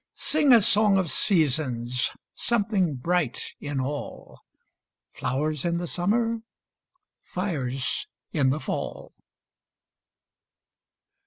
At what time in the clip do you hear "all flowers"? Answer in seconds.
3.79-5.63